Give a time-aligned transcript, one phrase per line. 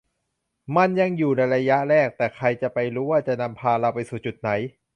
[0.75, 4.49] มันยังอยู่ในระยะแรก แต่ใครจะไปรู้ว่าจะนำพาเราไปสู่จุดไหน